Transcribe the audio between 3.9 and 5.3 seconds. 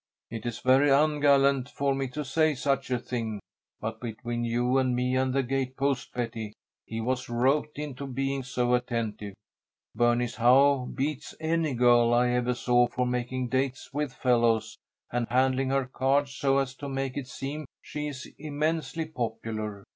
between you and me